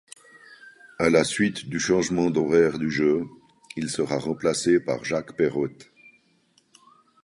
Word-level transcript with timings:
À 0.97 1.11
la 1.11 1.23
suite 1.23 1.69
du 1.69 1.79
changement 1.79 2.31
d'horaire 2.31 2.79
du 2.79 2.89
jeu, 2.89 3.21
il 3.75 3.87
sera 3.87 4.17
remplacé 4.17 4.79
par 4.79 5.05
Jacques 5.05 5.35
Perrotte. 5.37 5.91